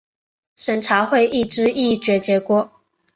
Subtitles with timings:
[0.55, 2.71] 审查会议之议决结果